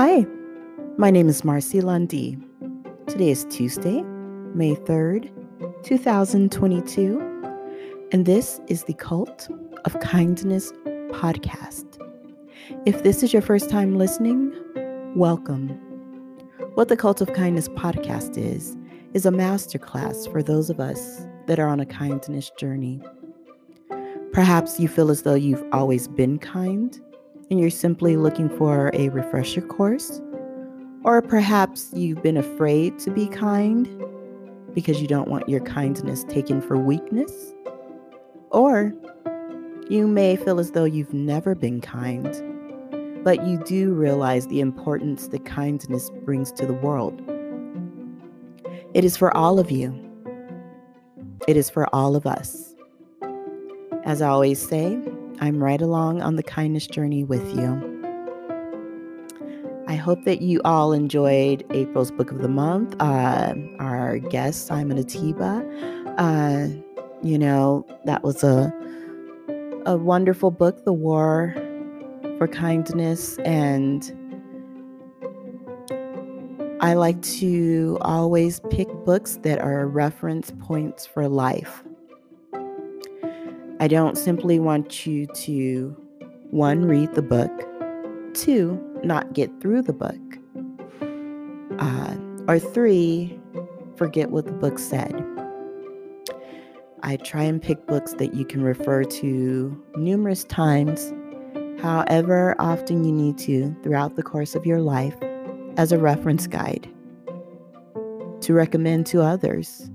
Hi, 0.00 0.24
my 0.96 1.10
name 1.10 1.28
is 1.28 1.42
Marcy 1.42 1.80
Lundy. 1.80 2.38
Today 3.08 3.30
is 3.30 3.44
Tuesday, 3.50 4.02
May 4.54 4.76
3rd, 4.76 5.28
2022, 5.82 7.18
and 8.12 8.24
this 8.24 8.60
is 8.68 8.84
the 8.84 8.94
Cult 8.94 9.48
of 9.84 9.98
Kindness 9.98 10.70
podcast. 11.10 12.00
If 12.86 13.02
this 13.02 13.24
is 13.24 13.32
your 13.32 13.42
first 13.42 13.70
time 13.70 13.98
listening, 13.98 14.54
welcome. 15.16 15.70
What 16.74 16.86
the 16.86 16.96
Cult 16.96 17.20
of 17.20 17.32
Kindness 17.32 17.68
podcast 17.70 18.38
is, 18.38 18.76
is 19.14 19.26
a 19.26 19.30
masterclass 19.30 20.30
for 20.30 20.44
those 20.44 20.70
of 20.70 20.78
us 20.78 21.26
that 21.48 21.58
are 21.58 21.66
on 21.66 21.80
a 21.80 21.86
kindness 21.86 22.52
journey. 22.56 23.02
Perhaps 24.32 24.78
you 24.78 24.86
feel 24.86 25.10
as 25.10 25.22
though 25.22 25.34
you've 25.34 25.64
always 25.72 26.06
been 26.06 26.38
kind 26.38 27.00
and 27.50 27.58
you're 27.60 27.70
simply 27.70 28.16
looking 28.16 28.48
for 28.48 28.90
a 28.94 29.08
refresher 29.08 29.60
course. 29.60 30.20
Or 31.04 31.22
perhaps 31.22 31.90
you've 31.94 32.22
been 32.22 32.36
afraid 32.36 32.98
to 33.00 33.10
be 33.10 33.28
kind 33.28 33.88
because 34.74 35.00
you 35.00 35.08
don't 35.08 35.28
want 35.28 35.48
your 35.48 35.60
kindness 35.60 36.24
taken 36.24 36.60
for 36.60 36.76
weakness. 36.76 37.54
Or 38.50 38.92
you 39.88 40.06
may 40.06 40.36
feel 40.36 40.60
as 40.60 40.72
though 40.72 40.84
you've 40.84 41.14
never 41.14 41.54
been 41.54 41.80
kind, 41.80 43.24
but 43.24 43.46
you 43.46 43.58
do 43.64 43.94
realize 43.94 44.46
the 44.46 44.60
importance 44.60 45.28
that 45.28 45.44
kindness 45.46 46.10
brings 46.24 46.52
to 46.52 46.66
the 46.66 46.74
world. 46.74 47.22
It 48.94 49.04
is 49.04 49.16
for 49.16 49.34
all 49.36 49.58
of 49.58 49.70
you, 49.70 49.94
it 51.46 51.56
is 51.56 51.70
for 51.70 51.92
all 51.94 52.16
of 52.16 52.26
us. 52.26 52.74
As 54.04 54.20
I 54.20 54.28
always 54.28 54.60
say, 54.60 55.00
I'm 55.40 55.62
right 55.62 55.80
along 55.80 56.22
on 56.22 56.36
the 56.36 56.42
kindness 56.42 56.86
journey 56.86 57.24
with 57.24 57.56
you. 57.56 57.96
I 59.86 59.96
hope 59.96 60.24
that 60.24 60.42
you 60.42 60.60
all 60.64 60.92
enjoyed 60.92 61.64
April's 61.70 62.10
book 62.10 62.30
of 62.30 62.42
the 62.42 62.48
month. 62.48 62.94
Uh, 63.00 63.54
our 63.78 64.18
guest, 64.18 64.66
Simon 64.66 65.02
Ateba. 65.02 65.64
Uh, 66.18 66.68
you 67.22 67.38
know, 67.38 67.86
that 68.04 68.22
was 68.22 68.44
a 68.44 68.72
a 69.86 69.96
wonderful 69.96 70.50
book, 70.50 70.84
The 70.84 70.92
War 70.92 71.54
for 72.36 72.46
Kindness. 72.46 73.38
And 73.38 74.14
I 76.80 76.92
like 76.92 77.22
to 77.22 77.96
always 78.02 78.60
pick 78.70 78.88
books 79.04 79.38
that 79.42 79.58
are 79.60 79.86
reference 79.86 80.52
points 80.60 81.06
for 81.06 81.26
life. 81.28 81.82
I 83.80 83.86
don't 83.86 84.18
simply 84.18 84.58
want 84.58 85.06
you 85.06 85.26
to, 85.26 85.96
one, 86.50 86.84
read 86.84 87.14
the 87.14 87.22
book, 87.22 87.50
two, 88.34 88.80
not 89.04 89.32
get 89.34 89.60
through 89.60 89.82
the 89.82 89.92
book, 89.92 90.18
uh, 91.78 92.16
or 92.48 92.58
three, 92.58 93.38
forget 93.96 94.30
what 94.30 94.46
the 94.46 94.52
book 94.52 94.80
said. 94.80 95.24
I 97.04 97.16
try 97.16 97.44
and 97.44 97.62
pick 97.62 97.86
books 97.86 98.14
that 98.14 98.34
you 98.34 98.44
can 98.44 98.62
refer 98.62 99.04
to 99.04 99.84
numerous 99.96 100.42
times, 100.42 101.12
however 101.80 102.56
often 102.58 103.04
you 103.04 103.12
need 103.12 103.38
to 103.38 103.74
throughout 103.84 104.16
the 104.16 104.24
course 104.24 104.56
of 104.56 104.66
your 104.66 104.80
life, 104.80 105.16
as 105.76 105.92
a 105.92 105.98
reference 105.98 106.48
guide 106.48 106.88
to 108.40 108.52
recommend 108.52 109.06
to 109.06 109.22
others 109.22 109.88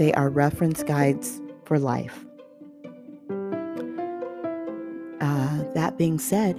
they 0.00 0.14
are 0.14 0.30
reference 0.30 0.82
guides 0.82 1.42
for 1.66 1.78
life. 1.78 2.24
Uh, 5.20 5.62
that 5.74 5.96
being 5.98 6.18
said, 6.18 6.56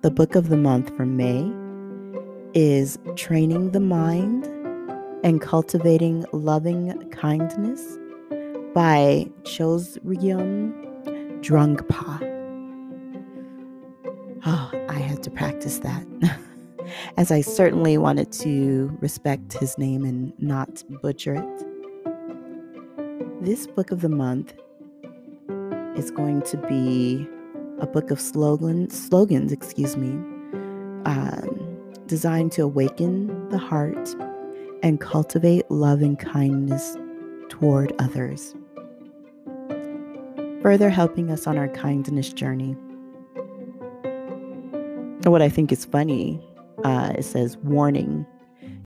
the 0.00 0.10
book 0.10 0.34
of 0.34 0.48
the 0.48 0.56
month 0.56 0.96
for 0.96 1.04
May 1.04 1.52
is 2.54 2.98
Training 3.14 3.72
the 3.72 3.80
Mind 3.80 4.46
and 5.22 5.38
Cultivating 5.38 6.24
Loving 6.32 7.10
Kindness 7.10 7.98
by 8.74 9.30
Chögyam 9.42 10.72
Trungpa. 11.42 12.22
Oh, 14.46 14.70
I 14.88 14.98
had 14.98 15.22
to 15.24 15.30
practice 15.30 15.80
that, 15.80 16.06
as 17.18 17.30
I 17.30 17.42
certainly 17.42 17.98
wanted 17.98 18.32
to 18.32 18.96
respect 19.02 19.52
his 19.52 19.76
name 19.76 20.06
and 20.06 20.32
not 20.40 20.82
butcher 21.02 21.34
it. 21.34 21.67
This 23.40 23.68
book 23.68 23.92
of 23.92 24.00
the 24.00 24.08
month 24.08 24.52
is 25.96 26.10
going 26.10 26.42
to 26.42 26.56
be 26.68 27.24
a 27.78 27.86
book 27.86 28.10
of 28.10 28.20
slogans, 28.20 29.00
slogans, 29.00 29.52
excuse 29.52 29.96
me, 29.96 30.10
um, 31.04 31.92
designed 32.08 32.50
to 32.52 32.62
awaken 32.62 33.48
the 33.50 33.58
heart 33.58 34.12
and 34.82 35.00
cultivate 35.00 35.70
love 35.70 36.02
and 36.02 36.18
kindness 36.18 36.96
toward 37.48 37.92
others, 38.00 38.56
further 40.60 40.90
helping 40.90 41.30
us 41.30 41.46
on 41.46 41.56
our 41.56 41.68
kindness 41.68 42.32
journey. 42.32 42.76
what 45.24 45.42
I 45.42 45.48
think 45.48 45.70
is 45.70 45.84
funny, 45.84 46.44
uh, 46.82 47.12
it 47.16 47.24
says 47.24 47.56
warning 47.58 48.26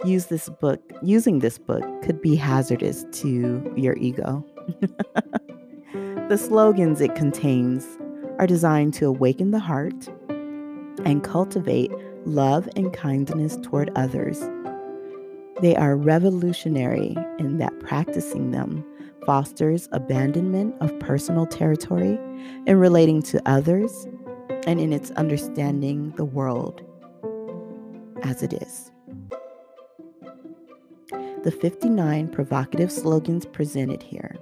use 0.04 0.26
this 0.26 0.48
book 0.48 0.80
using 1.02 1.38
this 1.38 1.58
book 1.58 1.84
could 2.02 2.20
be 2.20 2.34
hazardous 2.34 3.04
to 3.12 3.72
your 3.76 3.96
ego 3.96 4.44
the 6.28 6.38
slogans 6.38 7.00
it 7.00 7.14
contains 7.14 7.86
are 8.38 8.46
designed 8.46 8.94
to 8.94 9.06
awaken 9.06 9.50
the 9.50 9.58
heart 9.58 10.08
and 11.04 11.22
cultivate 11.22 11.90
love 12.24 12.68
and 12.76 12.92
kindness 12.92 13.58
toward 13.62 13.90
others. 13.96 14.40
They 15.60 15.76
are 15.76 15.96
revolutionary 15.96 17.16
in 17.38 17.58
that 17.58 17.78
practicing 17.80 18.50
them 18.50 18.84
fosters 19.26 19.88
abandonment 19.92 20.74
of 20.80 20.98
personal 20.98 21.46
territory 21.46 22.18
in 22.66 22.78
relating 22.78 23.22
to 23.22 23.40
others 23.48 24.06
and 24.66 24.80
in 24.80 24.92
its 24.92 25.10
understanding 25.12 26.10
the 26.16 26.24
world 26.24 26.82
as 28.22 28.42
it 28.42 28.52
is. 28.52 28.90
The 31.44 31.50
59 31.50 32.28
provocative 32.28 32.92
slogans 32.92 33.46
presented 33.46 34.00
here 34.00 34.36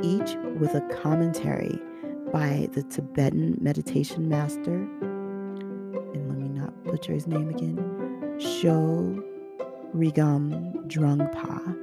each 0.00 0.36
with 0.60 0.74
a 0.74 0.80
commentary 1.02 1.76
by 2.32 2.68
the 2.72 2.84
Tibetan 2.84 3.58
meditation 3.60 4.28
master, 4.28 4.74
and 4.74 6.28
let 6.28 6.38
me 6.38 6.48
not 6.48 6.84
butcher 6.84 7.14
his 7.14 7.26
name 7.26 7.48
again, 7.48 7.78
Sho 8.38 9.24
Rigam 9.92 10.86
Drungpa, 10.86 11.76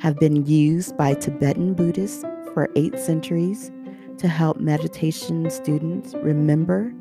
have 0.00 0.18
been 0.18 0.44
used 0.44 0.96
by 0.96 1.14
Tibetan 1.14 1.74
Buddhists 1.74 2.24
for 2.54 2.68
eight 2.74 2.98
centuries 2.98 3.70
to 4.18 4.26
help 4.26 4.58
meditation 4.58 5.48
students 5.48 6.12
remember 6.14 6.92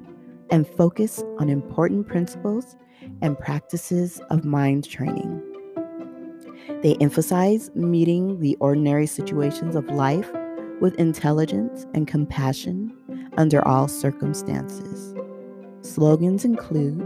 and 0.51 0.67
focus 0.67 1.23
on 1.39 1.49
important 1.49 2.07
principles 2.07 2.75
and 3.23 3.39
practices 3.39 4.21
of 4.29 4.45
mind 4.45 4.87
training. 4.87 5.41
They 6.85 6.95
emphasize 7.01 7.71
meeting 7.73 8.39
the 8.41 8.55
ordinary 8.59 9.07
situations 9.07 9.75
of 9.75 9.89
life 9.89 10.31
with 10.79 10.93
intelligence 10.99 11.87
and 11.95 12.07
compassion 12.07 12.95
under 13.37 13.67
all 13.67 13.87
circumstances. 13.87 15.15
Slogans 15.81 16.45
include 16.45 17.05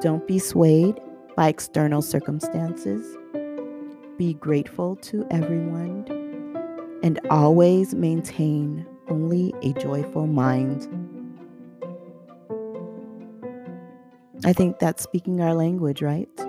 Don't 0.00 0.24
be 0.28 0.38
swayed 0.38 1.00
by 1.34 1.48
external 1.48 2.00
circumstances, 2.00 3.16
be 4.18 4.34
grateful 4.34 4.94
to 4.94 5.26
everyone, 5.32 6.06
and 7.02 7.18
always 7.28 7.92
maintain 7.92 8.86
only 9.08 9.52
a 9.62 9.72
joyful 9.72 10.28
mind. 10.28 10.86
I 14.44 14.52
think 14.52 14.78
that's 14.78 15.02
speaking 15.02 15.40
our 15.40 15.54
language, 15.54 16.02
right? 16.02 16.45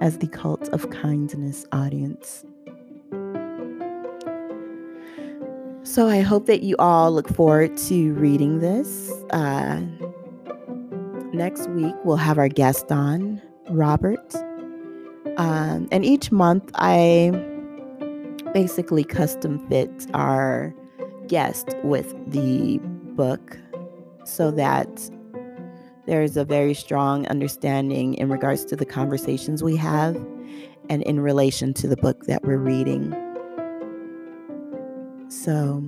As 0.00 0.18
the 0.18 0.26
cult 0.26 0.68
of 0.68 0.90
kindness 0.90 1.66
audience. 1.72 2.44
So 5.82 6.08
I 6.08 6.20
hope 6.20 6.46
that 6.46 6.62
you 6.62 6.76
all 6.78 7.12
look 7.12 7.28
forward 7.28 7.76
to 7.78 8.12
reading 8.14 8.58
this. 8.58 9.10
Uh, 9.30 9.80
next 11.32 11.70
week, 11.70 11.94
we'll 12.04 12.16
have 12.16 12.38
our 12.38 12.48
guest 12.48 12.90
on, 12.90 13.40
Robert. 13.70 14.34
Um, 15.36 15.88
and 15.92 16.04
each 16.04 16.32
month, 16.32 16.70
I 16.74 17.30
basically 18.52 19.04
custom 19.04 19.66
fit 19.68 20.06
our 20.12 20.74
guest 21.28 21.68
with 21.82 22.14
the 22.30 22.78
book 23.14 23.56
so 24.24 24.50
that 24.50 25.10
there's 26.06 26.36
a 26.36 26.44
very 26.44 26.74
strong 26.74 27.26
understanding 27.26 28.14
in 28.14 28.28
regards 28.28 28.64
to 28.66 28.76
the 28.76 28.86
conversations 28.86 29.62
we 29.62 29.76
have 29.76 30.16
and 30.88 31.02
in 31.02 31.20
relation 31.20 31.74
to 31.74 31.88
the 31.88 31.96
book 31.96 32.26
that 32.26 32.44
we're 32.44 32.58
reading. 32.58 33.10
So 35.28 35.82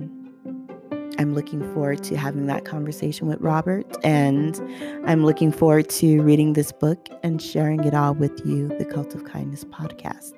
I'm 1.17 1.33
looking 1.33 1.61
forward 1.73 2.03
to 2.05 2.17
having 2.17 2.47
that 2.47 2.65
conversation 2.65 3.27
with 3.27 3.39
Robert, 3.41 3.85
and 4.05 4.59
I'm 5.05 5.25
looking 5.25 5.51
forward 5.51 5.89
to 5.89 6.21
reading 6.21 6.53
this 6.53 6.71
book 6.71 7.07
and 7.23 7.41
sharing 7.41 7.83
it 7.83 7.93
all 7.93 8.13
with 8.13 8.45
you, 8.45 8.67
the 8.77 8.85
Cult 8.85 9.15
of 9.15 9.23
Kindness 9.23 9.63
podcast. 9.65 10.33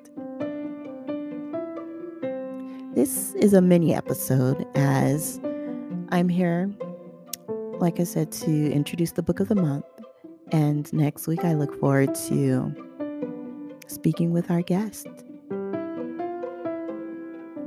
This 2.94 3.34
is 3.34 3.54
a 3.54 3.60
mini 3.60 3.94
episode 3.94 4.66
as 4.74 5.40
I'm 6.10 6.28
here, 6.28 6.70
like 7.82 7.98
I 7.98 8.04
said, 8.04 8.30
to 8.32 8.72
introduce 8.72 9.10
the 9.10 9.24
book 9.24 9.40
of 9.40 9.48
the 9.48 9.56
month. 9.56 9.84
And 10.52 10.90
next 10.92 11.26
week, 11.26 11.44
I 11.44 11.54
look 11.54 11.78
forward 11.80 12.14
to 12.28 12.72
speaking 13.88 14.30
with 14.30 14.52
our 14.52 14.62
guest. 14.62 15.08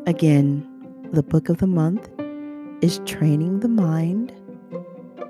Again, 0.07 0.65
the 1.11 1.21
book 1.21 1.49
of 1.49 1.57
the 1.57 1.67
month 1.67 2.09
is 2.81 3.01
Training 3.05 3.59
the 3.59 3.67
Mind 3.67 4.33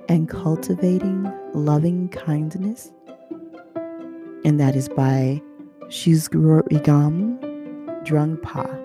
and 0.08 0.30
Cultivating 0.30 1.34
Loving 1.54 2.10
Kindness. 2.10 2.92
And 4.46 4.60
that 4.60 4.76
is 4.76 4.88
by 4.88 5.42
Shuzgurigam 5.86 7.40
Drungpa. 8.06 8.84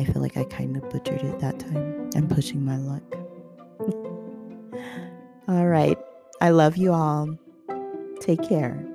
I 0.00 0.04
feel 0.04 0.20
like 0.20 0.36
I 0.36 0.42
kind 0.44 0.76
of 0.76 0.90
butchered 0.90 1.22
it 1.22 1.38
that 1.38 1.60
time. 1.60 2.10
I'm 2.16 2.26
pushing 2.26 2.64
my 2.64 2.78
luck. 2.78 3.21
All 5.52 5.66
right. 5.66 5.98
I 6.40 6.50
love 6.50 6.76
you 6.78 6.92
all. 6.92 7.38
Take 8.20 8.42
care. 8.48 8.91